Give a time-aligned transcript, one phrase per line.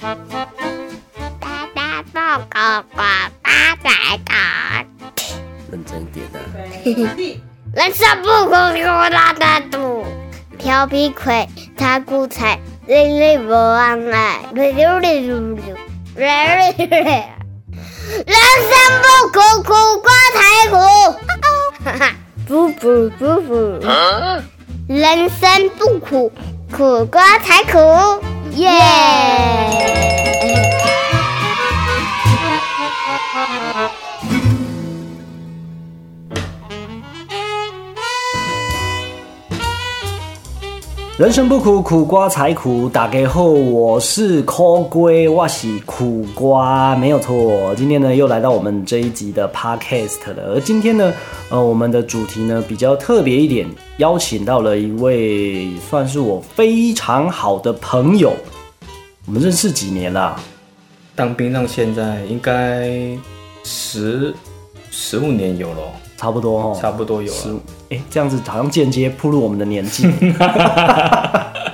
[0.00, 0.16] 大
[1.74, 3.02] 大报告呱
[3.42, 3.50] 呱
[3.82, 3.90] 仔
[4.24, 4.32] 的，
[5.70, 7.12] 认真一点啊！
[7.74, 10.06] 人生不苦苦大大肚，
[10.58, 15.76] 调皮鬼他骨才，累累不忘爱，溜溜溜溜溜，
[16.16, 16.26] 溜
[16.78, 17.12] 溜溜。
[18.26, 18.34] 人
[18.70, 18.72] 生
[19.02, 20.40] 不苦苦瓜才
[20.70, 20.76] 苦，
[21.84, 22.14] 哈哈，
[22.48, 23.54] 不不不不，
[24.88, 26.32] 人生不苦
[26.72, 27.78] 苦瓜才苦，
[28.56, 28.68] 耶！
[41.16, 42.88] 人生不苦，苦瓜才苦。
[42.88, 47.74] 打给后，我是抠龟，我是苦瓜，没有错。
[47.76, 50.54] 今天呢，又来到我们这一集的 podcast 了。
[50.54, 51.12] 而今天呢，
[51.50, 53.68] 呃，我们的主题呢比较特别一点，
[54.00, 58.32] 邀请到了一位算是我非常好的朋友。
[59.26, 60.40] 我们认识几年了？
[61.14, 62.90] 当兵到现在应该
[63.62, 64.34] 十
[64.90, 65.82] 十五年有了，
[66.16, 67.60] 差不多哦，差不多有十五。
[67.90, 70.10] 哎，这样子好像间接暴露我们的年纪。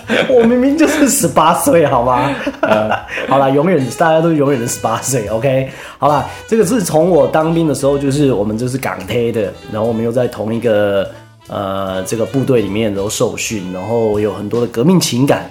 [0.29, 2.35] 我明明就是十八岁，好吗？
[3.29, 5.71] 好啦，永远大家都永远的十八岁，OK。
[5.99, 11.09] 好啦，这个是从我当兵的时候，就是我们就是港推的，然后我们又在同一个
[11.49, 15.51] 呃这个部队里面，然后受训，然后有很多的革命情感，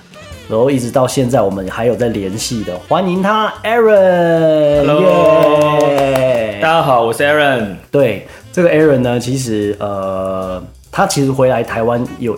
[0.50, 4.86] 然后一直到现在我们还有在联系的，欢迎他，Aaron。
[4.86, 7.76] Hello 耶大家好，我是 Aaron。
[7.92, 12.38] 对这个 Aaron 呢，其实呃，他其实回来台湾有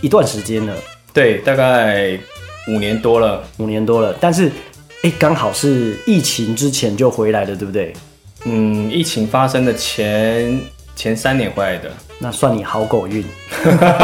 [0.00, 0.74] 一段时间了，
[1.12, 2.18] 对，大概
[2.68, 3.42] 五年多了。
[3.58, 4.50] 五年多了，但是
[5.02, 7.92] 哎，刚好是疫情之前就回来了，对不对？
[8.44, 10.60] 嗯，疫情发生的前
[10.96, 11.90] 前三年回来的。
[12.18, 13.24] 那算你好狗运，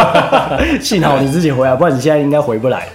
[0.82, 2.92] 幸好你自己回来，不然你现在应该回不来了。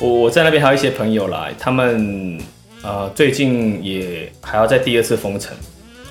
[0.00, 2.38] 我我在那边还有一些朋友啦，他们
[2.82, 5.54] 呃最近也还要在第二次封城。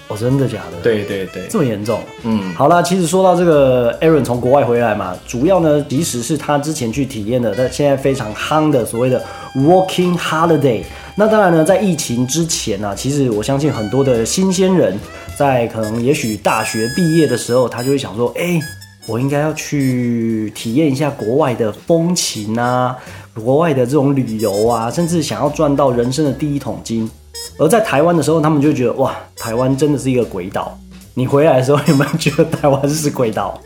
[0.09, 1.99] 哦，真的假的？，对对对，这么严重。
[2.23, 9.21] 嗯，好啦，其实说到这个 Aaron 从国外回来嘛，主要呢，其实是他之前去体验的，但现在非常夯的所谓的
[9.55, 10.83] Working Holiday。
[11.19, 14.95] 那当然呢，在疫情之前呢、啊，其实我相信很多的新鲜人，
[15.35, 18.61] 在可能也许大学毕业的时候，他就会想说，哎、
[19.07, 22.95] 我应该要去体验一下国外的风情啊，
[23.33, 27.09] 国外的这种旅游啊，甚至想要赚到人生的第一桶金。
[27.57, 30.77] 而在台湾的时候，他们就觉得哇，台湾真的是一个鬼岛。
[31.15, 33.59] 你回来的时候有没有觉得台湾是鬼岛？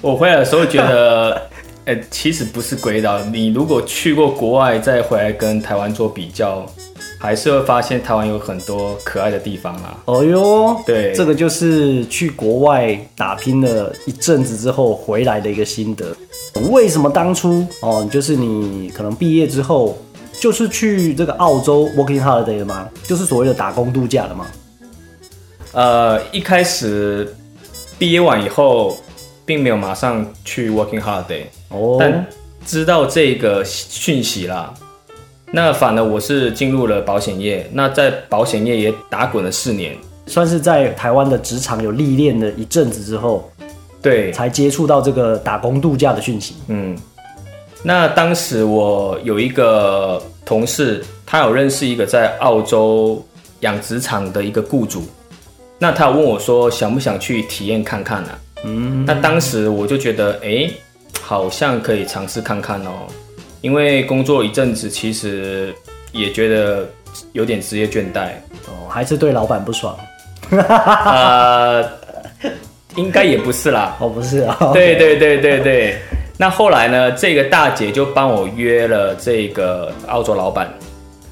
[0.00, 1.40] 我回来的时候觉得，
[1.86, 3.20] 呃、其实不是鬼岛。
[3.24, 6.64] 你如果去过国外再回来跟台湾做比较，
[7.18, 9.96] 还是会发现台湾有很多可爱的地方啦。
[10.06, 16.14] 哦哟，对这个就是去国外打拼了一阵子之后回来的一个心得。
[16.70, 19.98] 为什么当初哦，就是你可能毕业之后
[20.38, 22.88] 就是去这个澳洲 working holiday 了吗？
[23.02, 24.46] 就是所谓的打工度假了吗？
[25.72, 27.34] 呃，一开始
[27.98, 28.96] 毕业完以后，
[29.44, 32.26] 并没有马上去 working holiday，哦，但
[32.64, 34.72] 知道这个讯息啦。
[35.50, 39.96] 那反而我是进入了保险业，那在保险业也打滚了四年，
[40.26, 43.48] 算是在台湾的职场有历练了一阵子之后，
[44.02, 46.56] 对，才接触到这个打工度假的讯息。
[46.66, 46.98] 嗯，
[47.82, 53.24] 那当时我有一个同事，他有认识一个在澳洲
[53.60, 55.04] 养殖场的一个雇主，
[55.78, 58.38] 那他有问我说想不想去体验看看啊？
[58.64, 60.68] 嗯，那当时我就觉得，哎、
[61.20, 63.06] 好像可以尝试看看哦，
[63.60, 65.74] 因为工作一阵子，其实
[66.12, 66.88] 也觉得
[67.32, 68.30] 有点职业倦怠，
[68.66, 69.96] 哦，还是对老板不爽？
[70.50, 71.88] 呃，
[72.96, 75.98] 应该也不是啦， 哦，不是啊，对对对对对。
[76.36, 80.68] 那后来呢，这个大姐就帮我约了这个澳洲老板，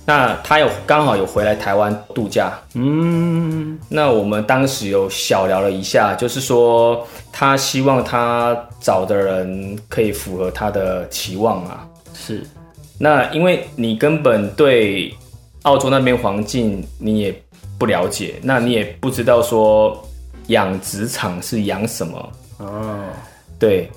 [0.05, 11.87] 那他有刚好有回来台湾度假，嗯，那我们当时有小聊了一下，就是说他希望他找的人可以符合他的期望啊。
[12.15, 12.45] 是，
[12.99, 15.15] 那因为你根本对
[15.63, 17.43] 澳洲那边环境你也
[17.79, 19.97] 不了解，那你也不知道说
[20.49, 23.05] 养殖场是养什么，哦，
[23.59, 23.89] 对，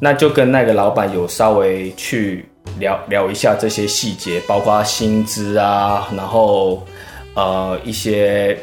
[0.00, 2.48] 那就跟那个老板有稍微去
[2.78, 6.82] 聊聊一下这些细节，包括薪资啊，然后
[7.34, 8.58] 呃一些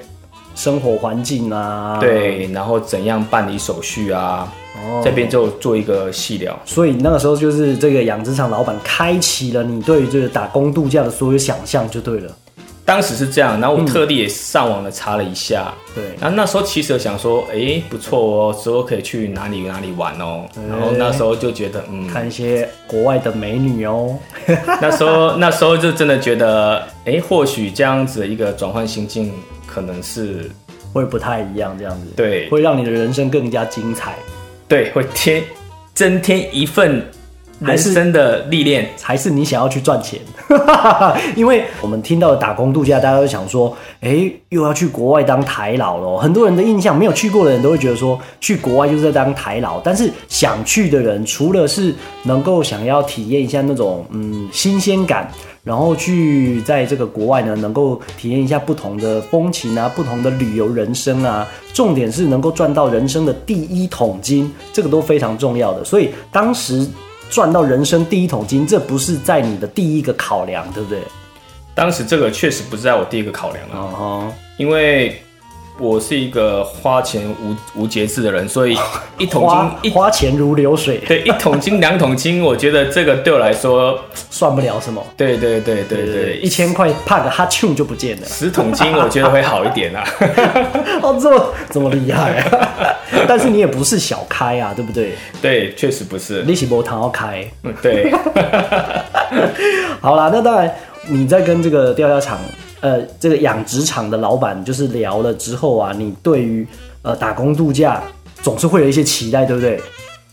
[0.55, 6.57] 生活环境啊，，对，然后怎样办理手续啊，哦这边就做一个细聊。
[6.65, 12.35] 所以那个时候就是这个养殖场老板开启了你对于这个打工度假的所有想象，就对了。
[12.87, 20.45] 当时是这样，然后我特地也上网的查了一下，对，然后那时候其实想说，哎，不错哦，之后可以去哪里哪里玩哦。
[20.69, 24.17] 然后那时候就觉得，嗯，看一些国外的美女哦。
[24.81, 29.33] 那时候那时候就真的觉得，哎，或许这样子的一个转换心境，
[29.65, 30.49] 可能是
[30.93, 34.15] 会不太一样，这样子，对，会让你的人生更加精彩，
[34.65, 35.43] 对，会添
[35.93, 37.05] 增添一份。
[37.59, 40.19] 人生的历练，还是你想要去赚钱？
[41.35, 46.19] 因为我们听到打工度假，大家都想说，哎，又要去国外当台老了。
[46.19, 49.79] 很多人的印象，没有去过的人都会觉得说，去国外就是在当台老。
[49.79, 51.93] 但是想去的人，除了是
[52.23, 55.27] 能够想要体验一下那种嗯新鲜感，
[55.63, 65.83] 然后去在这个国外呢，能够体验一下不同的风情啊，不同的旅游人生啊，重点是能够赚到人生的第一桶金，这个都非常重要的。
[65.83, 66.87] 所以当时。
[67.29, 70.99] 赚到人生第一桶金，这不是在你的第一个考量，对不对？
[71.75, 75.21] 当时这个确实不是在我第一个考量啊，因为。
[75.79, 78.75] 我是一个花钱无无节制的人，所以
[79.17, 80.97] 一桶金一花钱如流水。
[81.07, 83.99] 对，一桶金两桶金，我觉得这个对我来说
[84.31, 85.05] 算不了什么。
[85.15, 88.27] 对对对对对，一千块怕个哈啾就不见了。
[88.27, 90.03] 十桶金我觉得会好一点啊。
[91.03, 92.95] 哦，这么这么厉害啊！
[93.27, 95.13] 但是你也不是小开啊，对不对？
[95.41, 96.41] 对，确实不是。
[96.41, 97.45] 利息波糖要开。
[97.81, 98.11] 对。
[100.01, 100.73] 好啦，那当然
[101.07, 102.39] 你在跟这个钓虾场。
[102.79, 106.67] 呃，这个养殖场的老板就是聊了之后啊，你对于
[107.01, 108.01] 呃打工度假
[108.43, 109.81] 总是会有一些期待，对不对？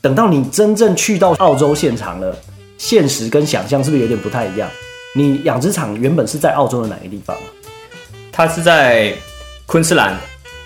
[0.03, 2.37] 等到你真正去到澳洲现场了，
[2.77, 4.69] 现实跟想象是不是有点不太一样？
[5.17, 7.35] 你养殖场原本是在澳洲的哪个地方？
[8.31, 9.15] 它是在
[9.65, 10.15] 昆士兰。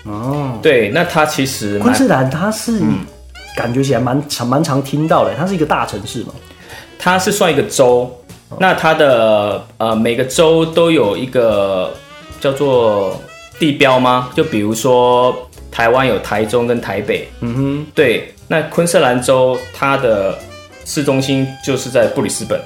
[0.03, 2.81] 哦，对，那它其实昆士兰它是
[3.55, 6.33] 感觉起来蛮常蛮常听到的，它是一个大城市嘛？
[6.97, 8.11] 它是算一个州。
[8.57, 11.93] 那它的呃每个州都有一个
[12.39, 13.21] 叫做
[13.59, 14.31] 地标吗？
[14.35, 15.35] 就比如说
[15.69, 18.33] 台湾有台中跟台北，嗯哼，对。
[18.47, 20.35] 那昆士兰州它的
[20.83, 22.59] 市中心就是在布里斯本。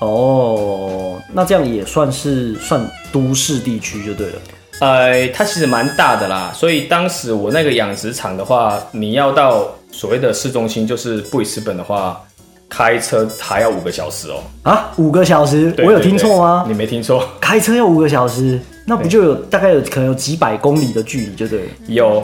[0.00, 2.80] 哦，那这样也算是算
[3.12, 4.32] 都市地区就对了。
[4.80, 12.20] 呃，它其实蛮大的啦，所以当时我那个养殖场的话，你要到所谓的市中心，就是布里斯本的话。
[12.68, 14.42] 开车还要五个小时哦！
[14.62, 16.64] 啊，五个小时，我有听错吗？
[16.68, 21.68] 你没听错，开车要五个小时，那不就有大概有可能有几百公里的距离，就对。
[21.86, 22.22] 有，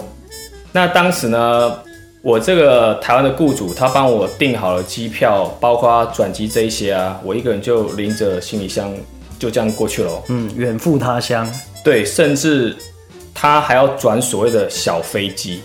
[0.70, 1.74] 那当时呢，
[2.20, 8.92] 我这个台湾的雇主他帮我订好了机票，包括转机这一些啊，我一个人就拎着行李箱
[9.38, 10.10] 就这样过去了。
[10.28, 11.50] 嗯，远赴他乡。
[11.82, 12.76] 对，甚至
[13.32, 15.60] 他还要转所谓的小飞机。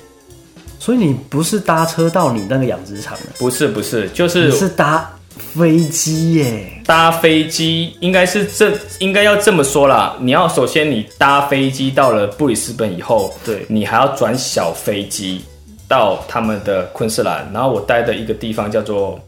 [0.79, 3.25] 所以你不是搭车到你那个养殖场的？
[3.37, 5.11] 不是不是，就是是搭
[5.53, 6.81] 飞机耶。
[6.85, 10.15] 搭飞机应该是这应该要这么说啦。
[10.19, 15.43] 你要首先你搭飞机到了布里斯本以后，对你还要转小飞机
[15.87, 19.19] 到他们的昆士兰，然后我待的一个地方叫做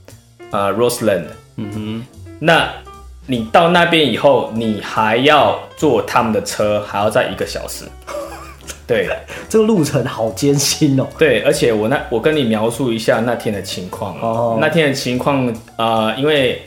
[0.52, 1.26] 呃 Roseland。
[1.58, 2.04] 嗯哼，
[2.40, 2.68] 那
[3.28, 7.86] 你到那边以后，你还要坐他们的车，还要再一个小时。
[8.92, 9.10] 对，
[9.50, 11.08] 这个路程好艰辛哦。
[11.18, 14.58] 对，而且我那我跟你描述一下那天的情况哦。
[14.60, 16.62] 那天的情况啊，因为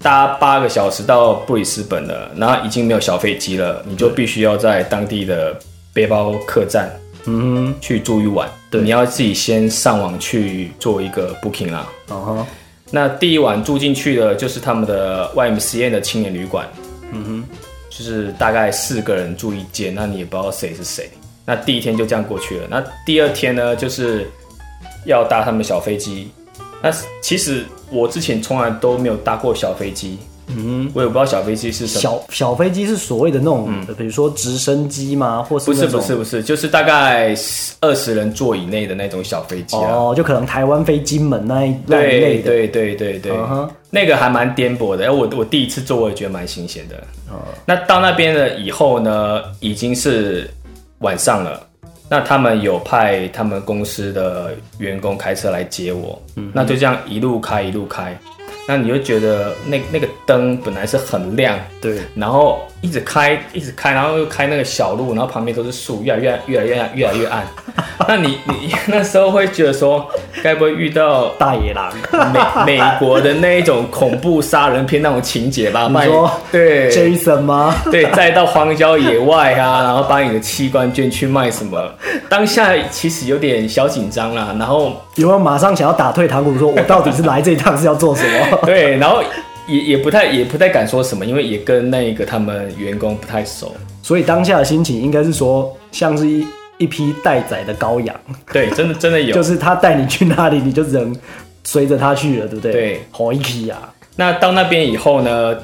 [0.00, 5.56] 搭八个小时到布里斯本了，然后已经没有小飞机了，你就必须要在当地的
[5.92, 6.90] 背包客栈
[7.26, 8.48] 嗯去住一晚。
[8.70, 11.88] 对，你要自己先上网去做一个 booking 啦。
[12.08, 12.46] 哦
[12.90, 16.68] 那第一晚住进去的就是他们的 YMCA 的青年旅馆。
[17.10, 17.44] 嗯哼，
[17.90, 21.10] 就是大概四个人住一间，那你也不知道谁是谁。
[21.46, 22.66] 那第一天就这样过去了。
[22.70, 24.26] 那第二天呢，就是
[25.04, 26.30] 要搭他们小飞机。
[26.82, 26.90] 那
[27.22, 32.00] 其实我之前从来都没有搭过小飞机，嗯，我也不知道小飞机是什么。
[32.00, 35.42] 小小飞机是所谓的那种，比如说直升机吗？
[35.42, 37.34] 或是不是不是不是，就是大概
[37.80, 42.50] 二十人座以内的那种小飞机哦，就可能台湾飞金门那一类的。
[42.50, 43.32] 对对对对对，
[43.88, 45.10] 那个还蛮颠簸的。
[45.10, 47.02] 我我第一次坐，我也觉得蛮新鲜的。
[47.64, 50.50] 那到那边了以后呢，已经是。
[51.04, 51.60] 晚上了，
[52.08, 58.18] 那他们有派他们公司的员工开车来接我，嗯那就这样一路开一路开，
[58.66, 67.46] 那你就觉得那那个灯本来是很亮，对，然后一直开一直开，然后又开那个小路，然后旁边都是树，越来越越来越越来越暗，
[68.08, 70.06] 那你你 那时候会觉得说，
[70.42, 71.92] 该不会遇到大野狼，
[72.66, 75.88] 美美国的那一种恐怖杀人片那种情节吧？
[75.88, 77.74] 你说对，Jason 吗？
[77.90, 81.80] 对，再到荒郊野外啊， 然后把你的器官捐去卖什么？
[82.28, 88.58] 当下其实有点小紧张啦，然后有没有马上想要打退堂鼓，说我到底是来这一趟是要做什么？
[88.66, 89.22] 对，然后
[89.66, 93.74] 也也不太也不太敢说什么，因为也跟那个他们员工不太熟。
[94.02, 96.46] 所以当下的心情应该是说，像是一
[96.84, 98.14] 一批待宰的羔羊，
[98.52, 99.32] 对，真的真的有。
[99.34, 101.16] 就是他带你去哪里，你就只能
[101.64, 102.72] 随着他去了，对不对？
[102.72, 103.92] 对，好一批啊！
[104.16, 105.56] 那到那边以后呢？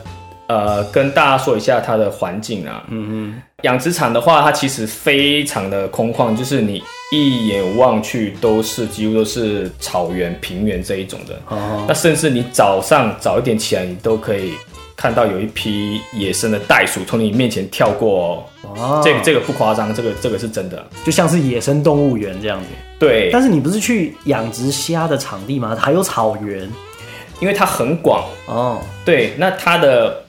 [0.49, 2.83] 呃，跟大家说一下它的环境啊。
[2.89, 3.43] 嗯嗯。
[3.63, 11.39] 养殖场的话，它其实非常的空旷，就是你一眼望去都是几乎都是草原、平原这一种的。
[11.51, 11.85] 哦。
[11.87, 14.55] 那甚至你早上早一点起来，你都可以
[15.01, 18.75] 看到有一批野生的袋鼠从你面前跳过哦。
[18.77, 19.01] 哦。
[19.03, 22.67] 这个这个不夸张，这个这个是真的，就像是野生动物园这样子。
[22.99, 23.31] 对。
[23.33, 25.75] 但是你不是去养殖虾的场地吗？
[25.81, 26.71] 还有草原，
[27.41, 28.79] 因为它很广哦。
[29.03, 30.23] 对，那它的。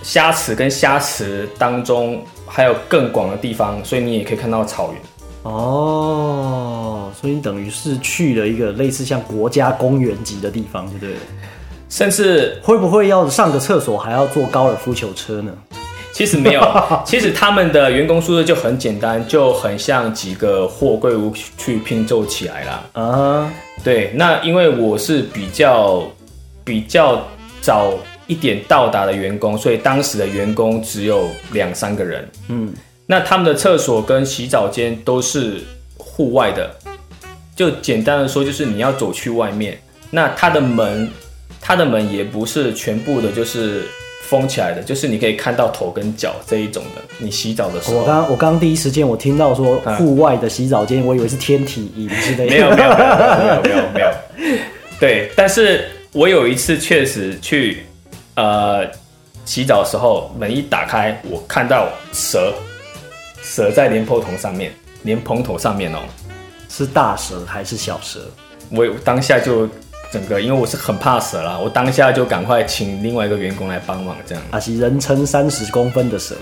[0.00, 5.02] 虾池跟虾池当中还有更广的地方，所以你也可以看到草原。
[5.42, 11.14] 哦，所以你等于是去了一个类似像国家公园级的地方，对不对？
[11.88, 15.52] 甚至会不会要上个厕所还要坐高尔夫球车呢？
[16.12, 16.62] 其实没有，
[17.04, 22.84] 其实他们的员工宿舍就很简单，就很像几个货柜屋去拼凑起来啦。
[22.92, 23.52] 啊，
[23.84, 26.02] 对，那因为我是比较
[26.64, 27.22] 比较
[27.60, 27.92] 早。
[28.28, 32.28] 一点到达的员工，所以当时的员工只有两三个人。
[32.48, 32.70] 嗯，
[33.06, 35.62] 那他们的厕所跟洗澡间都是
[35.96, 36.70] 户外的，
[37.56, 39.80] 就简单的说，就是你要走去外面。
[40.10, 41.10] 那它的门，
[41.60, 43.86] 它的门也不是全部的，就是
[44.22, 47.02] 封起来的，就是你可以看到头跟脚这一种的。
[47.18, 52.50] 你洗澡的时候，我刚我刚第一时间我听到说户外的洗澡间，我以为是天体营之类的。
[52.50, 54.10] 没有没有 没有没有没有。
[54.98, 57.84] 对，但是我有一次确实去。
[58.40, 58.86] 呃，
[59.44, 62.54] 洗澡的时候门一打开，我看到蛇，
[63.42, 64.70] 蛇在莲蓬头上面，
[65.02, 65.98] 莲蓬头上面哦，
[66.68, 68.20] 是大蛇还是小蛇？
[68.70, 69.68] 我当下就
[70.12, 74.42] 整个，因为我是很怕蛇啦，我当下就赶快请另外一个员工来帮忙，这样。
[74.50, 76.34] 啊，是人称三十公分的蛇，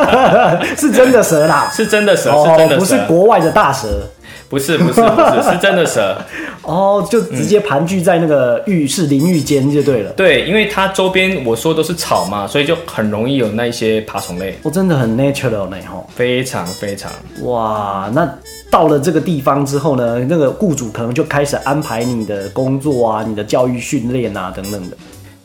[0.76, 4.08] 是真的蛇啦，是真的蛇，是真的，不是国外的大蛇。
[4.46, 6.16] 不是不是不是，是真的蛇
[6.62, 10.12] 哦，就直接盘踞在那个浴室淋浴间就对了。
[10.12, 14.56] 对，因为它周边我说都是草嘛，所以就很容易有那些爬虫类。
[14.62, 17.10] 我，真的很 natural 呢，吼，非常非常。
[17.42, 18.32] 哇，那
[18.74, 24.96] 到了这个地方之后呢，那个雇主可能就开始安排你的工作啊，你的教育训练啊等等的。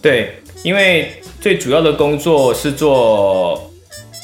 [0.02, 0.34] 对，
[0.64, 3.64] 因为最主要的工作是做。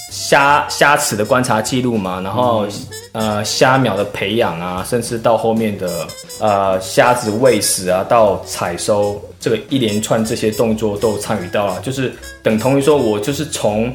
[0.10, 2.66] 虾虾池的观察记录嘛，然后
[3.12, 6.08] 呃虾苗的培养啊，甚至到后面的
[6.40, 13.94] 呃虾子喂食啊，到采收这个一连串这些动作都参与到了，就是等同于说我就是从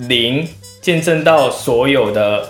[0.00, 0.46] 零
[0.82, 2.46] 见证到所有的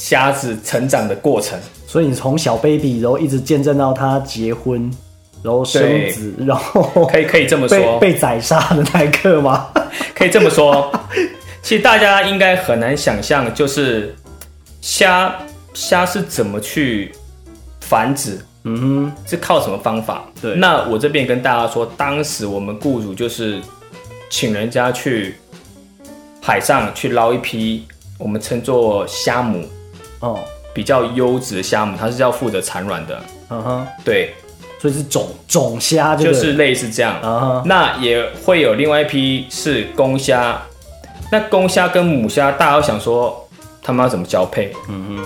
[0.00, 4.90] 虾子成长的过程，所以你从小 baby 然后一直见证到他结婚，
[5.42, 9.68] 然后生子，然后可以可以这么说被宰杀的那一刻吗？
[10.16, 10.90] 可以这么说。
[11.60, 14.14] 其实大家应该很难想象，就是
[14.80, 15.36] 虾
[15.74, 17.12] 虾是怎么去
[17.82, 20.24] 繁殖，嗯哼，是靠什么方法？
[20.40, 23.60] 对，那我这边跟大家说，当时我们雇主就是
[24.30, 25.34] 请人家去
[26.40, 27.84] 海上去捞一批，
[28.16, 29.62] 我们称作虾母，
[30.20, 30.38] 哦，
[30.72, 34.34] 比较优质的虾母，它是要负责产卵的，嗯哼，对，
[34.78, 40.60] 所以是种种虾，就是类似这样，嗯哼，那也会有另外一批是公虾。
[41.32, 43.48] 那公虾跟母虾，大家都想说
[43.82, 44.72] 他们要怎么交配？
[44.88, 45.24] 嗯哼，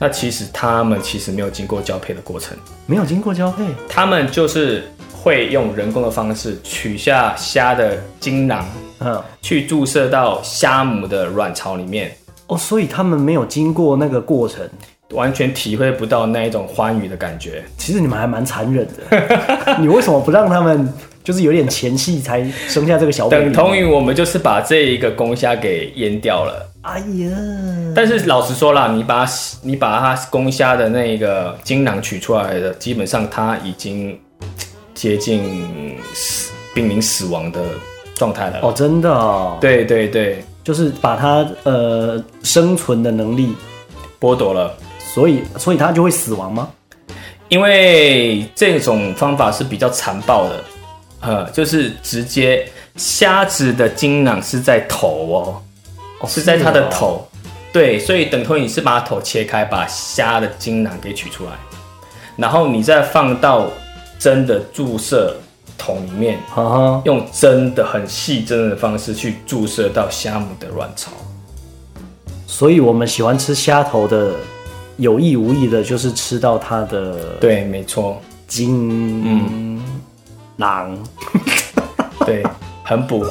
[0.00, 8.64] 那其实他们其实没有经过交配的过程，没有经过交配，他们就是会用人工的方式取下虾的精囊，
[9.00, 12.16] 嗯，去注射到虾母的卵巢里面。
[12.46, 14.68] 哦，所以他们没有经过那个过程，
[15.10, 17.64] 完全体会不到那一种欢愉的感觉。
[17.78, 20.92] 其实你们还蛮残忍的， 你为什么不让他们？
[21.24, 26.68] 就是有点前戏才生下这个小，等同于我们就是把这一个公虾给阉掉了。
[26.80, 27.30] 哎呀！
[27.94, 29.24] 但是老实说啦，你把
[29.62, 34.18] 你把它公虾的那个精囊取出来的，基本上它已经
[34.94, 35.96] 接近
[36.74, 37.60] 濒临死亡的
[38.16, 38.58] 状态了。
[38.60, 39.08] 哦，真的？
[39.08, 43.54] 哦对对对，就是把它呃生存的能力
[44.20, 46.68] 剥夺了，所以所以它就会死亡吗？
[47.48, 50.64] 因为这种方法是比较残暴的。
[51.24, 55.62] 呃，就是直接虾子的精囊是在头
[56.20, 57.24] 哦，是在它的头，
[57.72, 61.52] 对，所以等同于你是把头切开，把虾的精囊给取出来，
[62.34, 63.70] 然后你再放到
[64.18, 65.36] 针的注射
[65.82, 66.38] 桶里面，
[67.04, 71.10] 用针的很细针的方式去注射到虾母的卵巢。
[72.46, 74.30] 所以我们喜欢吃虾头的，
[74.96, 79.82] 有意无意的，就是吃到它的，对，没错，精，嗯。
[80.58, 80.96] 狼，
[82.24, 82.44] 对。
[82.84, 83.24] 很补。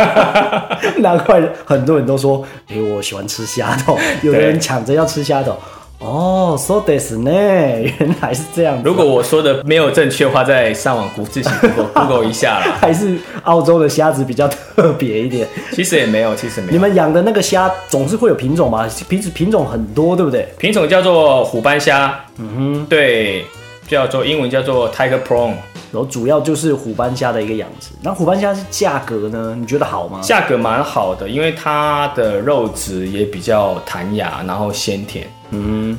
[1.00, 5.56] 难怪很多人都说，诶、我喜欢吃虾头，有的人抢着要吃虾头。
[5.98, 8.80] 哦，so this 呢， 原来是这样。
[8.84, 12.76] 如果我说的没有正确的话，再上网谷自己 Google Google 一下啦。
[12.80, 15.48] 还是澳洲的虾子比较特别一点。
[15.72, 16.72] 其实也没有，其实没有。
[16.72, 18.86] 你们养的那个虾总是会有品种嘛？
[19.08, 20.46] 品品种很多，对不对？
[20.58, 23.44] 品种叫做虎斑虾，嗯哼，对，
[23.88, 25.54] 叫做英文叫做 Tiger Prawn。
[25.92, 27.90] 然后主要就是虎斑虾的一个养殖。
[28.02, 29.56] 那虎斑虾是价格呢？
[29.58, 30.20] 你觉得好吗？
[30.22, 35.30] 价格蛮好的，因为它的肉质也比较弹牙，然后鲜甜。
[35.50, 35.96] 嗯，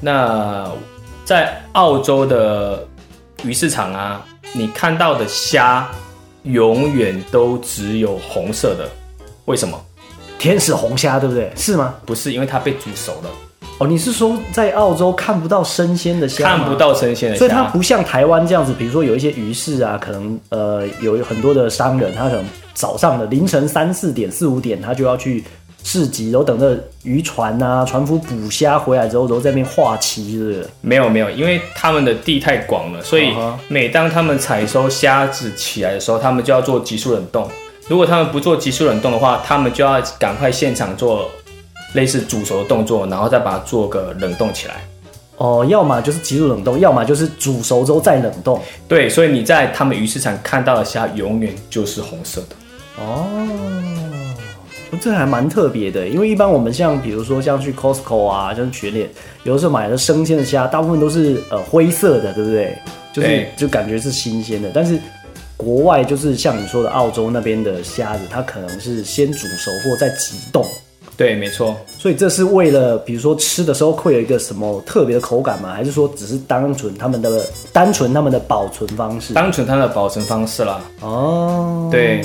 [0.00, 0.70] 那
[1.24, 2.86] 在澳洲的
[3.42, 5.88] 鱼市场啊，你看到的虾
[6.44, 8.88] 永远都只有红色的，
[9.46, 9.80] 为什么？
[10.38, 11.52] 天使红虾对不对？
[11.54, 11.94] 是吗？
[12.06, 13.30] 不是，因为它被煮熟了，
[13.80, 17.64] 哦，你是说在澳洲看不到生鲜的虾看不到生鲜的虾所以它。
[17.70, 22.44] 不像台湾这样子，比如说有一些鱼市啊，可能呃有很多的商人，他可能
[22.74, 25.42] 早上的凌晨三四点、四五点，他就要去
[25.82, 30.68] 市集，然后等着渔船啊、船夫捕虾回来之后，然后在那边画旗，是不是？
[30.82, 33.32] 没有没有，因为他们的地太广了，所以
[33.68, 37.48] 每当他们采收虾子起来的时候，他们就要做急速冷冻。
[37.88, 41.30] 如果他们不做急速冷冻的话，他们就要赶快现场做
[41.94, 44.74] 类似煮熟的动作，然后再把它做个冷冻起来。
[45.36, 48.60] 哦，要么就是急速冷冻，要么就是煮熟之后再冷冻。
[48.86, 52.56] 对，所以你在他们鱼市场看到的虾永远就是红色的。
[53.02, 53.26] 哦，
[55.00, 59.08] 这还蛮特别的，因为一般我们像比如说像去 Costco 啊，像全联，
[59.44, 62.76] 有的时候买的生鲜的虾，大部分都是呃灰色的，对不对？
[63.12, 64.98] 就是就感觉是新鲜的，但是
[65.56, 70.62] 国外就是像你说的澳洲那边的虾子，它可能是先煮熟或再急冻，
[71.20, 71.78] 对，没错。
[71.98, 75.74] 所以这是为了比如说吃的时候会有一个什么特别的口感吗？
[75.74, 79.34] 还是说只是单纯他们的单纯他们的保存方式？
[79.34, 80.80] 单纯它的保存方式啦。
[81.02, 82.24] 哦，对，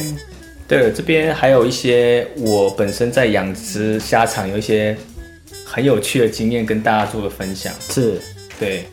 [0.66, 4.96] 对了，这边还有一些我本身在养殖虾场有一些
[5.66, 7.74] 很有趣的经验跟大家做个分享。
[7.90, 8.18] 是
[8.58, 8.86] 对，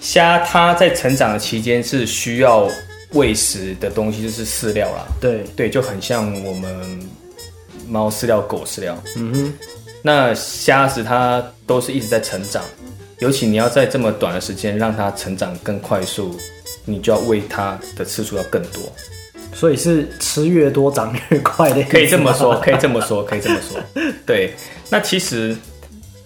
[0.00, 2.66] 虾它在成长的期间是需要
[3.12, 5.06] 喂食的东西，就是饲料啦。
[5.20, 6.98] 对，对，就很像我们
[7.90, 8.96] 猫饲料、狗饲料。
[9.16, 9.52] 嗯哼，
[10.02, 12.62] 那虾子它都是一直在成长，
[13.18, 16.36] 尤其你要在这么短的时间让它成长更快速，
[16.84, 18.80] 你就要喂它的次数要更多。
[19.52, 23.78] 所以是吃越多长越快的可以这么说，可以这么说，可以这么说。
[24.24, 24.54] 对，
[24.88, 25.56] 那其实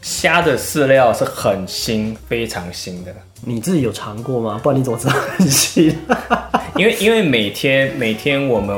[0.03, 4.61] 虾的饲料是很新，非常新的，你自己有尝过吗？
[4.63, 5.97] 不然你怎么知道很新？
[6.77, 8.77] 因为因为每天每天我们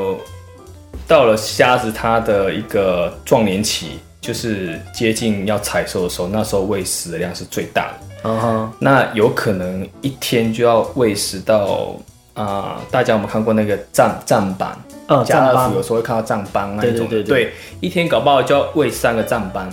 [1.07, 8.07] 到了虾子它的一个壮年期，就是接近要采收的时候，那时候喂食的量是最大的。
[8.25, 11.95] 嗯哼，那有可能一天就要喂食到
[12.35, 14.77] 啊、大家有没有看过那个站站板？
[15.09, 17.07] 嗯，站邦家乐福有时候会看到站班那一种。
[17.07, 17.45] 的，对对对。
[17.45, 19.71] 对一天搞不好就要喂三个站班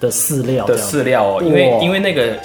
[0.00, 2.36] 的饲料的饲料哦，因为因为那个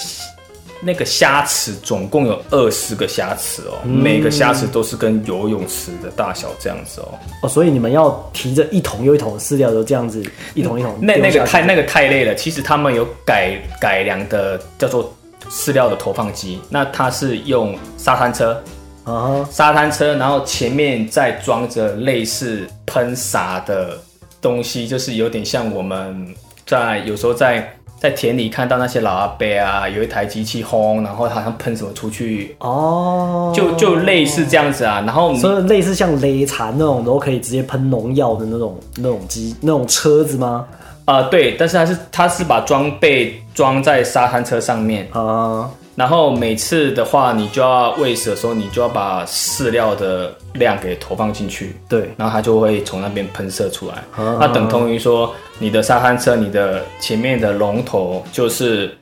[0.81, 7.13] 那个虾池总共有二十个虾池哦，嗯每个虾池都是跟游泳池的大小这样子哦。
[7.41, 15.13] 哦，所以你们要提着一桶又一桶的饲料，都这样子一桶一桶那那个太那个太累了，其实他们有改改良的叫做
[15.49, 18.61] 饲料的投放机，那它是用沙滩车。
[19.03, 23.97] 啊哈，沙滩车，然后前面再装着类似喷洒的
[24.41, 26.27] 东西，就是有点像我们
[26.65, 35.01] 在有时候在在田里看到那些老阿伯啊，有一台机器轰，然后好像喷什么出去，哦，就就类似这样子啊。
[35.05, 40.65] 然后你所以类似像雷残那种，都可以直接喷农药的那种那种机那种车子吗？
[41.07, 51.77] 啊、对，但是它是它是把装备装在沙滩车上面，啊，然后每次的话，你就要喂食的时候，你就要把饲料的量给投放进去。
[51.87, 53.93] 对，然后它就会从那边喷射出来。
[54.21, 58.93] 啊那等同于说，你的沙滩车，你的前面的龙头就是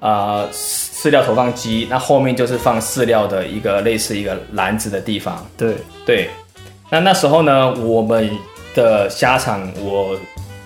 [0.00, 5.46] 啊饲料投放机，那后面就是放饲料的一个类似一个篮子的地方。
[5.58, 5.74] 对，
[6.06, 6.30] 对，
[6.88, 8.30] 那那时候呢，我们
[8.74, 10.16] 的虾场，我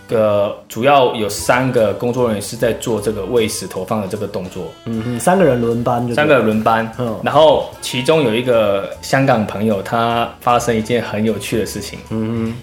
[0.08, 4.64] 的主要有三个工作人员是在做这个喂食投放的这个动作。
[4.86, 7.20] 嗯哼，三个人轮班就三个轮班，嗯。
[7.22, 12.54] 然后其中有一个香港朋友，他发生一件很有趣的事情，嗯哼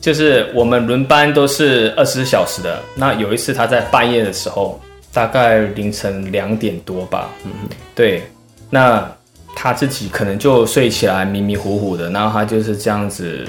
[0.00, 4.78] 就是我们轮班都是二十四小时的，那有一次他在半夜的时候，
[5.14, 7.50] 大概凌晨两点多吧，嗯，
[7.94, 8.22] 对，
[8.68, 9.10] 那
[9.54, 13.46] 他自己可能就睡起来迷迷糊糊的，然后他就是这样子，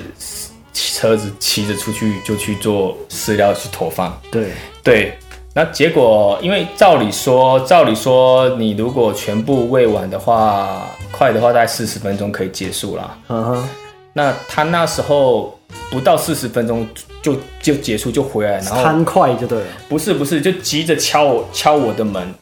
[0.75, 4.51] 车子骑着出去就去做饲料去投放，哼，对，
[4.83, 5.17] 对，
[5.53, 13.17] 那结果因为照理说，照理说你如果全部喂完的话，快的话大概四十分钟可以结束啦。
[13.29, 13.69] 嗯哼，
[14.11, 15.57] 那他那时候
[15.89, 16.85] 不到四十分钟
[17.21, 19.65] 就就结束就回来，然后贪快就对了。
[19.87, 22.33] 不是不是就急着敲我敲我的门，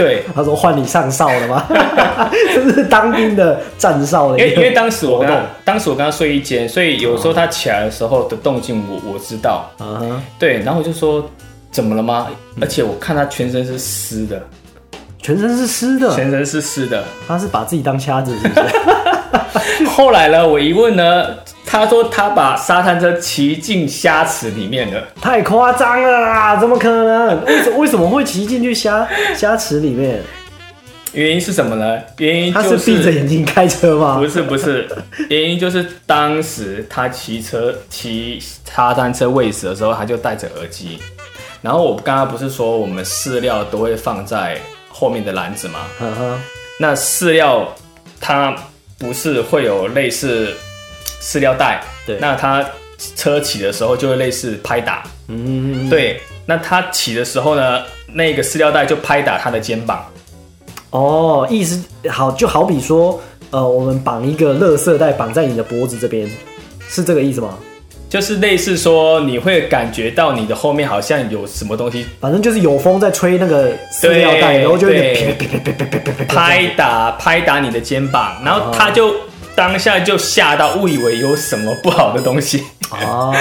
[0.00, 1.66] 对，他说换你上哨了吗？
[2.54, 11.28] 这是当兵的站哨的因为因为当时我跟他当时我跟他睡一间，所以有时候他起来的时候的动静我我知道，啊哈，对，然后我就说
[11.70, 12.28] 怎么了吗？
[12.60, 14.42] 而且我看他全身是湿的，
[15.22, 17.04] 全身是湿的，全身是湿的。
[17.28, 18.66] 他是把自己当瞎子是不是？
[19.94, 21.26] 后来呢，我一问呢，
[21.64, 25.02] 他说他把沙滩车骑进虾池里面了。
[25.20, 26.56] 太夸张了啦！
[26.56, 27.44] 怎么可能？
[27.44, 30.22] 为什为什么会骑进去虾虾池里面？
[31.12, 31.98] 原因是什么呢？
[32.18, 34.28] 原因他就是闭着眼睛开车吗不？
[34.28, 34.88] 是不是，
[35.28, 40.98] 原因就是当时他骑车骑沙滩车喂食的时候，他就戴着耳机。
[41.62, 44.56] 然后我刚刚不是说我们饲料都会放在
[44.88, 45.80] 后面的篮子吗？
[46.78, 47.68] 那饲料
[48.20, 48.54] 它
[49.00, 50.54] 不是会有类似
[51.20, 51.82] 饲料袋？
[52.06, 52.64] 对那它
[53.16, 55.02] 车起的时候就会类似拍打。
[55.28, 60.04] 嗯，对，那它起的时候呢，那个饲料袋就拍打他的肩膀。
[60.90, 63.18] 哦，意思好，就好比说，
[63.50, 66.30] 呃，我们绑一个垃圾袋绑在你的脖子这边，
[66.88, 67.58] 是这个意思吗？
[68.10, 74.88] 就是类似说你会感觉到你的后面好像有什么东西反正就是有风在吹那个塑料袋然后就
[76.28, 79.14] 拍打拍打你的肩膀然后他就
[79.54, 82.62] 当下就吓到误以为有什么不好的东西。
[82.90, 83.32] 哦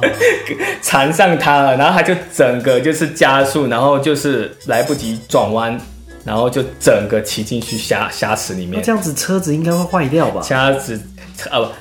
[0.82, 5.78] 缠上他了然后他就整个就是加速然后就是来不及转弯
[6.22, 8.82] 然后就整个骑进去虾虾池里面。
[8.82, 10.42] 这样子车子应该会坏掉吧？
[10.42, 11.00] 虾子
[11.50, 11.72] 呃不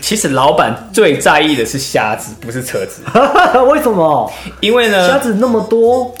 [0.00, 3.02] 其实老板最在意的是虾子，不是车子，
[3.70, 4.32] 为什么？
[4.60, 6.14] 因为呢，虾子那么多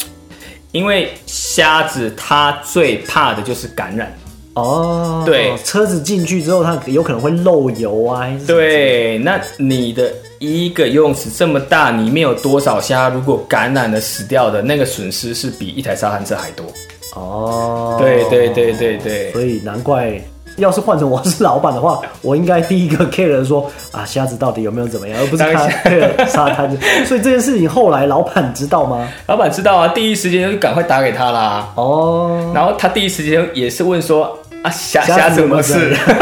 [0.72, 4.12] 因为虾子它最怕的就是感染。
[4.54, 13.08] 哦，对车子进去之后，它有可能会漏油啊，对，那你的一个游泳池这么大，里面有多少虾？
[13.08, 16.66] 如果感染了死掉的，那个损失是比一台沙滩车还多。
[17.14, 20.22] 哦，对对对对对，所以难怪，
[20.56, 26.70] 要是换成我是老板的话，我应该第一个 care 的说啊，虾子到底有没有怎么样， 而不是看当下 care 沙滩。
[27.06, 29.08] 所以这件事情后来老板知道吗？
[29.26, 31.72] 老板知道啊，第一时间就赶快打给他啦。
[31.76, 36.12] 哦，然后他第一时间也是问说啊，虾虾虾怎么子有没有事事？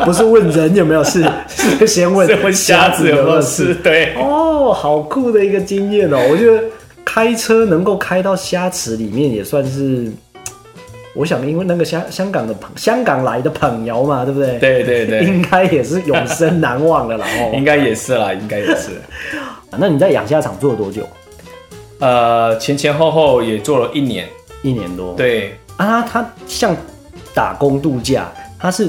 [0.04, 3.74] 不是问人有没有事，是先问是问虾子有没有事？
[3.82, 4.14] 对。
[4.18, 6.18] 哦，好酷的一个经验哦！
[6.30, 6.62] 我觉得
[7.04, 10.10] 开车能够开到虾池里面，也算是，
[11.14, 17.26] 我想因为那个香香港的朋香港来的朋友嘛，对不对？，对对对，应该也是永生难忘的啦。
[17.40, 19.00] 哦， 应该也是啦，应该也是。
[19.76, 21.02] 那你在养虾场做了多久？
[21.98, 24.26] 呃，前前后后也做了一年。
[24.62, 25.14] 一年多。
[25.14, 26.76] 对，啊，他像
[27.34, 28.88] 打工度假，他是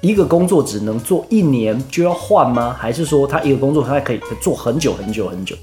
[0.00, 2.76] 一个工作只能做一年就要换吗？
[2.78, 5.56] 还是说他一个工作他可以做很久很久很久？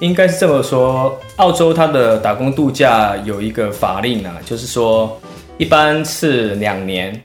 [0.00, 1.14] 应该是这么说。
[1.36, 5.20] 澳洲它的打工度假有一个法令啊，就是说
[5.60, 7.22] 一般是两年，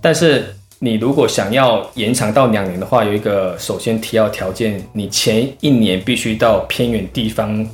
[0.00, 7.68] 但是你如果想要延长到两年的话，有一个首先提要条件，你前一年必须到偏远地方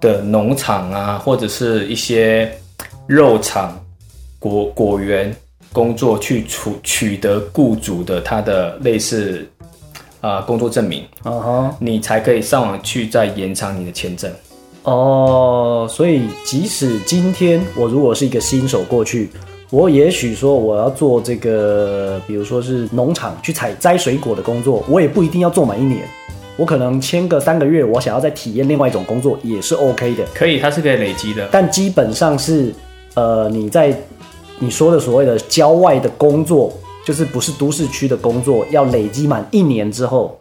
[0.00, 2.50] 的农场啊，或者是一些
[3.06, 3.78] 肉场、
[4.38, 5.30] 果果园
[5.74, 9.46] 工作去取取得雇主的他的类似
[10.22, 14.32] 啊、工作证明，啊哈，你才可以上网去再延长你的签证。
[14.84, 19.30] 哦，所以即使今天我如果是一个新手过去，
[19.70, 26.06] 我也许说我要做这个，比如说是农场去采摘水果的工作，我也不一定要做满一年，
[26.56, 30.24] 我可能签个三个月，我想要再体验另外一种工作也是 OK 的。
[30.34, 31.48] 可以，它是可以累积的。
[31.50, 32.72] 但基本上是，
[33.14, 33.96] 呃，你在
[34.58, 36.70] 你说的所谓的郊外的工作，
[37.06, 40.38] 就是不是都市区的工作，要累积满一年之后，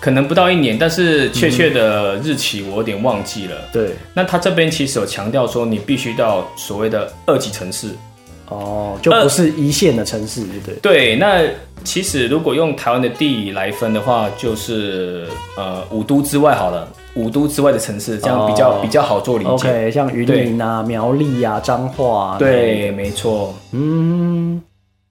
[0.00, 3.56] 可能不到一年，但是确切的日期我有点忘记了。
[3.72, 7.90] 对，那他这边其实有强调说，你必须到所谓的二级城市。
[8.48, 10.74] 哦，就不是一线的城市，对不对？
[10.82, 11.40] 对，那
[11.84, 15.24] 其实如果用台湾的地理来分的话，就是
[15.56, 19.50] 呃五都之外好了，五都之外的城市，这样比较、哦比较好做理解。
[19.50, 23.54] OK，像云林啊、苗栗啊、彰化啊，对，没错。
[23.70, 24.60] 嗯，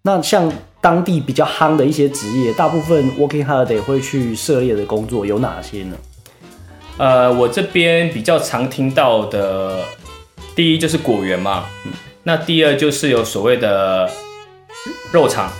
[0.01, 5.95] 那像当地比较夯的一些职业，大部分 Working Holiday 会去涉猎的工作有哪些呢？
[6.97, 9.83] 呃，我这边比较常听到的，
[10.55, 11.65] 第一就是果园嘛，
[12.23, 14.09] 那第二就是有所谓的
[15.11, 15.51] 肉厂，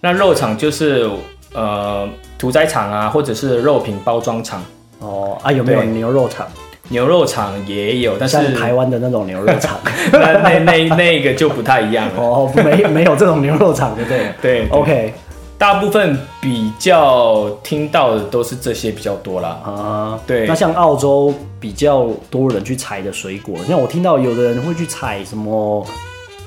[0.00, 1.08] 那肉厂就是
[1.54, 4.62] 呃屠宰场啊，或者是肉品包装厂，
[5.00, 5.88] 哦啊，有没有对。
[5.88, 6.46] 牛肉厂？
[6.88, 9.78] 牛肉厂也有，但是台湾的那种牛肉厂？
[10.12, 12.22] 那那那那个就不太一样了。
[12.22, 14.18] 哦，没没有这种牛肉厂，对 不对？
[14.40, 15.14] 对对 OK，
[15.58, 19.48] 大部分比较听到的都是这些比较多啦。
[19.64, 25.86] 啊，对那像澳洲比较多人去采的水果，像我听到有的人会去采什么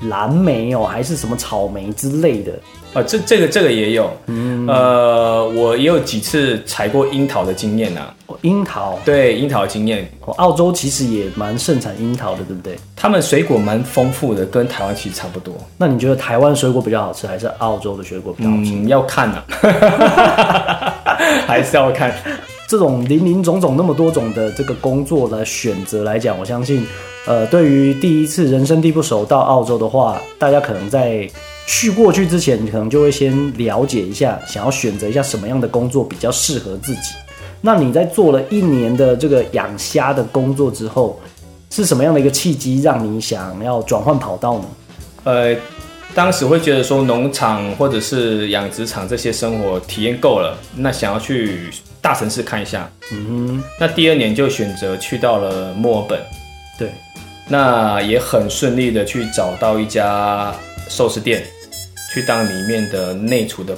[0.09, 2.53] 蓝莓哦，还是什么草莓之类的。
[2.93, 4.11] 啊，这这个这个也有，
[4.67, 12.75] 呃，我也有几次采过樱桃的经验呐、哦樱桃，对樱桃的经验，哦，澳洲其实也蛮盛产樱桃的，对不对？
[12.95, 15.53] 他们水果蛮丰富的，跟台湾其实差不多。
[15.77, 18.71] 那你觉得台湾水果比较好吃，还是澳洲的水果比较好吃？
[18.73, 19.41] 嗯，要看呐、
[21.47, 22.13] 还是要看。
[22.67, 26.85] 这种林林总总那么多种的这个工作的选择来讲，我相信，
[27.25, 31.29] 呃，对于第一次人生地不熟到澳洲的话，大家可能在
[31.67, 37.01] 去过去之前，可能就会先了解一下，想要选择一下什么样的工作比较适合自己。
[37.61, 41.19] 那你在做了一年的这个养虾的工作之后，
[41.69, 44.65] 是什么样的一个契机让你想要转换跑道呢？
[45.25, 45.55] 呃，
[46.15, 51.69] 当时会觉得说农场或者是养殖场这些生活体验够了，那想要去
[52.01, 52.89] 大城市看一下。
[53.11, 56.19] 嗯那第二年就选择去到了墨尔本，
[57.51, 60.55] 那也很顺利的去找到一家
[60.87, 61.43] 寿司店，
[62.13, 63.77] 去当里面的内厨的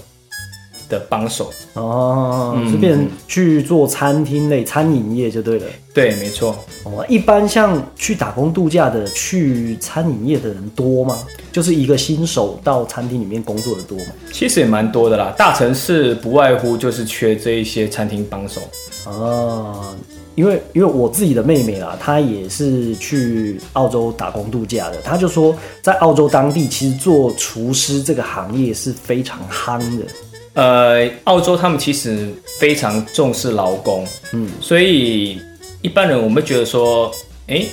[0.88, 1.52] 的帮手。
[1.74, 5.66] 哦，嗯这边去做餐厅类餐饮业就对了。
[5.92, 6.56] 对，没错。
[6.84, 11.18] 哦，一般像去打工度假的，去餐饮业的人多吗？
[11.52, 14.06] 就是一个新手到餐厅里面工作的多吗？
[14.32, 18.62] 其实也蛮多的啦，大城市不外乎就是缺这一些餐厅帮手。
[19.06, 19.96] 啊，
[20.36, 30.06] 因为因为我自己的妹妹啦，她也是去澳洲打工度假的，她就说在澳洲当地，其实做厨师这个行业是非常夯的。
[30.54, 35.40] 呃，澳洲他们其实非常重视劳工，嗯，所以
[35.82, 37.12] 一般人我们会觉得说，
[37.48, 37.68] 诶，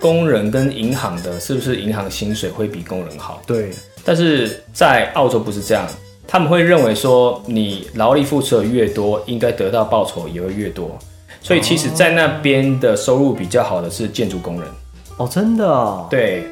[0.00, 3.40] 工人跟银行的是不是银行薪水会比工人好？
[3.46, 3.70] 对，
[4.04, 5.86] 但是在澳洲不是这样，
[6.26, 10.98] 他们会认为说，你劳力付出的越多，应该得到报酬也会越多。
[11.46, 14.68] 所以其实，在那边的收入比较好的是建筑工人，
[15.16, 16.42] 哦，真的啊，对，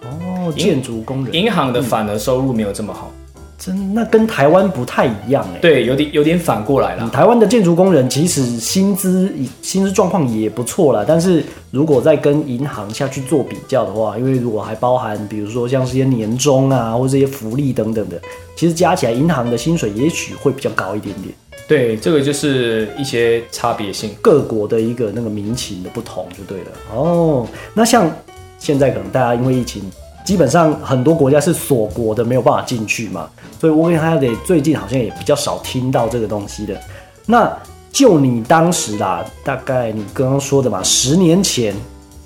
[0.00, 3.12] 哦，建筑工人，银行的反而收入没有这么好，
[3.58, 5.58] 真那跟台湾不太一样哎。
[5.58, 7.10] 对，有点有点反过来了。
[7.10, 9.30] 台湾的建筑工人其实薪资
[9.60, 18.18] 薪资状况也不错啦，但是如果再跟银行下去做比较的话，因为如果还包含比如说像这些年终啊，或者这些福利等等的，
[18.56, 21.34] 其实加起来银行的薪水也许会比较高一点点。
[21.66, 24.10] 对，这个就是一些差别性。
[24.22, 26.70] 各国的一个那个民情的不同就对了。
[26.94, 28.10] 哦，那像
[28.58, 29.82] 现在可能大家因为疫情，
[30.24, 33.28] 基本上很多国家是锁国的，没有办法进去嘛，
[33.60, 36.80] 所以 Working Holiday 最近好像也比较少听到这个东西的。
[37.26, 37.54] 那
[37.92, 41.74] 就你当时啦，大概你刚刚说的嘛，十年前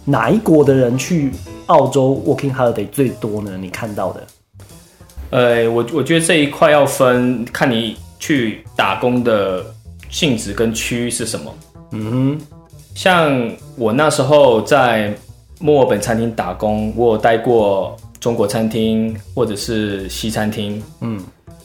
[0.05, 1.33] 哪一国的人去
[1.67, 3.57] 澳洲 Working Holiday 最多呢？
[3.61, 4.27] 你看到的？
[5.31, 9.67] 呃，我我觉得这一块要分看你去打工的
[10.09, 11.53] 性质跟区域是什么。
[11.91, 12.41] 嗯
[12.95, 15.13] 像我那时候在
[15.59, 20.81] 墨尔本餐厅打工，我有待过中国餐厅或者是西餐厅。
[21.01, 21.21] 嗯，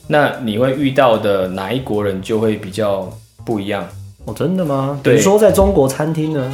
[0.08, 3.08] 那你会遇到的哪一国人就会比较
[3.46, 3.88] 不一样。
[4.26, 5.00] 哦，真的吗？
[5.04, 6.52] 比对如说在中国餐厅呢？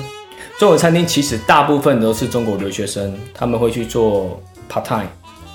[0.60, 4.40] 中国餐厅其实大部分都是中国留学生，他们会去做
[4.70, 5.08] part time。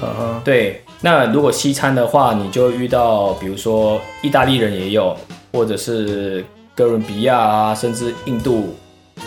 [0.02, 0.82] 嗯，对。
[1.00, 5.16] 那如果西餐的话，你就遇到，比如说意大利人也有，
[5.52, 8.74] 或者是哥伦比亚啊，甚至印度、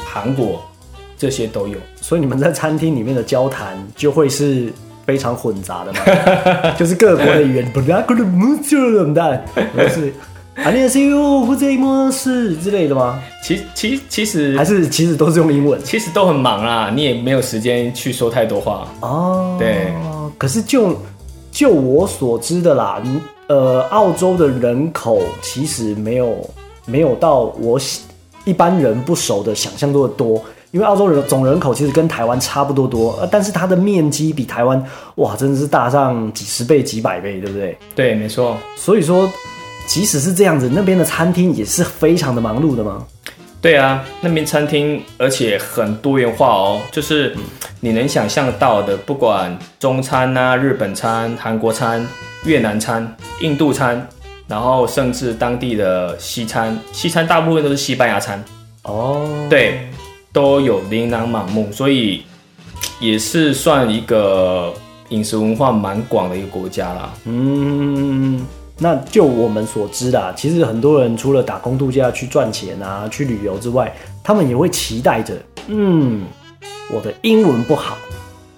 [0.06, 0.62] 韩国
[1.18, 1.78] 这些都有。
[2.02, 4.72] 所以你们在餐厅里面的交谈就会是
[5.06, 9.42] 非常混杂的嘛， 就是各国的语言，布拉格的木就冷淡，
[9.74, 10.14] 不是
[10.56, 13.22] 阿涅西欧或者莫斯之类的吗？
[13.42, 19.56] 其其其实还是其实都是用英文，其实都很忙啊，你也没有时间去说太多话哦。
[19.58, 19.94] 对。
[20.42, 20.98] 可是就
[21.52, 26.36] 就我所知的啦，你呃，澳洲的人口其实没有
[26.88, 27.80] 没有到我
[28.44, 30.44] 一般人不熟的想象中的多。
[30.72, 34.84] 因为澳洲人总人口其实跟台湾差不多多，呃，但是它的面积比台湾
[35.18, 37.78] 哇，真的是大上几十倍、几百倍，对不对？
[37.94, 38.58] 对，没错。
[38.76, 39.30] 所以说，
[39.86, 43.06] 即使是这样子，那边的餐厅也是非常的忙碌的嘛。
[43.62, 47.36] 对啊，那边餐厅而且很多元化哦，就是
[47.80, 52.06] 你能想象到的，不管中餐啊、日本餐、韩国餐、
[52.44, 54.08] 越南餐、印度餐，
[54.48, 58.44] 然后甚至当地的西餐，西餐大部分都是西班牙餐，
[58.82, 59.88] 哦，对，
[60.34, 62.24] 都有琳琅满目，所以
[63.00, 64.74] 也是算一个
[65.10, 67.14] 饮食文化蛮广的一个国家啦。
[67.26, 68.44] 嗯，
[68.84, 75.36] 那就我们所知啦，其实很多人除了打工度假去赚钱啊、去旅游之外，他们也会期待着，
[75.68, 76.24] 嗯，
[76.92, 77.96] 我的英文不好，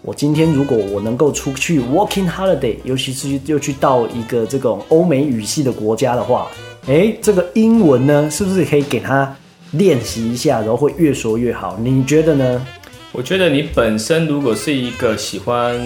[0.02, 6.48] 我今天如果我能够出去 working holiday，尤其是又去到一个这种欧美语系的国家的话，
[6.88, 9.36] 诶，这个英文呢，是不是可以给他
[9.72, 11.78] 练习一下，然后会越说越好？
[11.84, 12.66] 你觉得呢？
[13.12, 15.78] 我觉得你本身如果是一个喜欢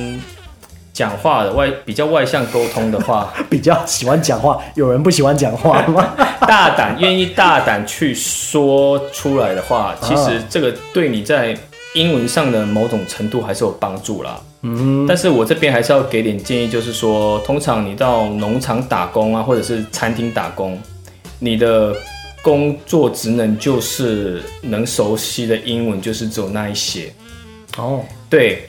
[0.97, 6.15] 讲话的外比较外向沟通的话， 比较喜欢讲话，有人不喜欢讲话吗？
[6.41, 11.55] 大胆愿意大胆去说出来的话，其实这个对你在
[11.93, 14.41] 英文上的某种程度还是有帮助啦。
[14.63, 20.81] 嗯，但是我这边还是要给点建议，就是说，通常你到农场打工啊，或者是餐厅打工，
[21.37, 21.95] 你的
[22.41, 27.13] 工作职能就是能熟悉的英文就是只有那一些。
[27.77, 28.67] 哦，对。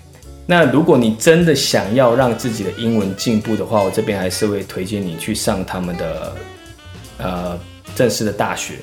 [0.50, 6.32] 那如果你真的想要让自己的英文进步的话，我这边还是会推荐你去上他们的
[7.18, 7.58] 呃
[7.94, 8.76] 正式的大学，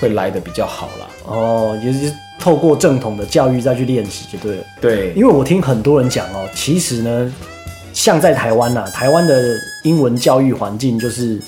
[0.00, 1.06] 会来的比较好啦。
[1.26, 4.64] 哦，也是透过正统的教育再去练习就对了。
[4.80, 7.30] 对，因为我听很多人讲哦，其实呢，
[7.92, 9.54] 像在台湾呐，台湾的
[9.84, 11.38] 英文教育环境就是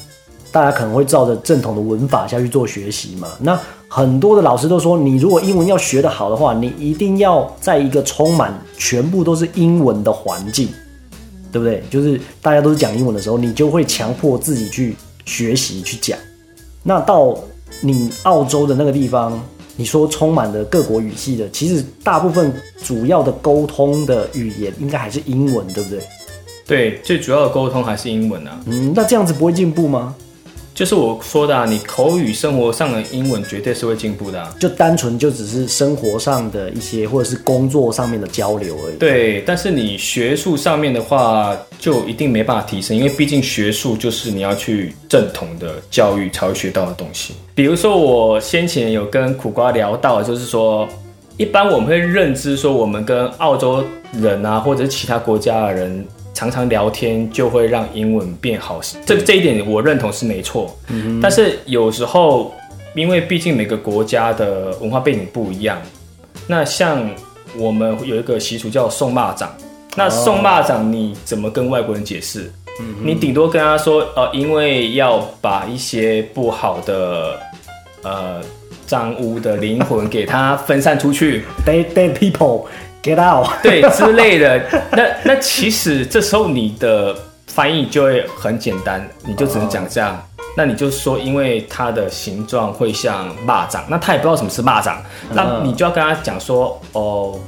[0.52, 3.28] 大家可能会照着正统的文法下去做学习嘛。
[3.40, 3.58] 那
[3.88, 10.68] 很多的老师都说，你如果英文要学得好的话，你一定要在一个充满全部都是英文的环境，
[11.50, 11.82] 对不对？
[11.90, 16.18] 就是大家都是讲英文的时候，你就会强迫自己去学习去讲。
[16.82, 17.36] 那到
[17.80, 19.40] 你澳洲的那个地方，
[19.76, 22.52] 你说充满了各国语系的，其实大部分
[22.84, 26.00] 主要的沟通的语言应该还是英文，对不对？
[26.66, 28.60] 对，最主要的沟通还是英文啊。
[28.66, 30.14] 嗯，那这样子不会进步吗？
[30.78, 34.40] 就是我说的，啊，你口语生活上的英文绝对是会进步的。
[34.40, 38.96] 啊就单纯就只是生活上的一些，或者是工作上面的交流而已。
[38.96, 47.34] 对，但是你学术上面的话，就一定没办法提升，因为毕竟学术就是你要去正统的教育才会学到的东西。
[47.56, 50.88] 比如说，我先前有跟苦瓜聊到，就是说，
[51.38, 56.06] 一般我们会认知说，我们跟澳洲人啊，或者是其他国家的人。
[56.38, 60.72] 常常聊天就会让英文变好，这这一点我认同是没错。
[61.20, 62.54] 但是有时候，
[62.94, 65.82] 因为毕竟每个国家的文化背景不一样，
[66.46, 67.10] 那像
[67.56, 69.48] 我们有一个习俗叫送蚂蚱，
[69.96, 72.52] 那送蚂蚱你怎么跟外国人解释？
[73.02, 77.36] 你顶多跟他说，呃，因为要把一些不好的、
[78.04, 78.40] 呃
[78.88, 81.44] 脏污的灵魂给它分散出去。
[81.64, 82.64] Dead dead people。
[83.00, 90.20] Get out， 对之类的，那那其实这时候你的翻译就会很简单，你就只能讲这样。
[90.56, 94.96] 那你就说，因为它的形状会像蚂蚱，那他也不知道什么是蚂蚱，
[95.32, 97.38] 那你就要跟他讲说，哦，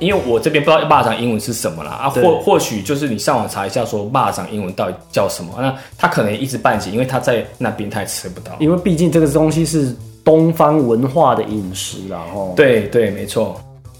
[0.00, 9.94] 因为我这边不知道蚂蚱英文是什么啦，啊，或或许就是你上网查一下，说蚂蚱英文到底叫什么，那他可能一知半解，因为他在那边他也吃不到，因为毕竟这个东西是
[10.26, 13.58] 东方文化的饮食然后对对，没错。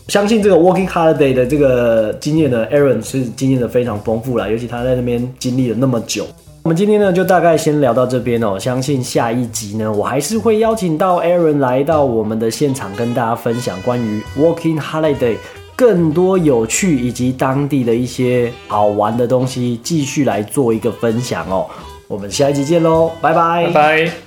[0.09, 6.27] 相信这个 Working Holiday 的这个经验呢，Aaron 是经验的非常丰富了，尤其他在那边经历了那么久。
[6.65, 8.59] 我们今天呢就大概先聊到这边哦。
[8.59, 15.37] 相信下一集呢，我还是会邀请到 Aaron 来到我们的现场，跟大家分享关于 Working Holiday
[15.77, 21.67] 更多有趣以及当地的一些好玩的东西，继续来做一个分享哦。
[22.09, 24.26] 我们下一集见喽，拜拜，拜拜。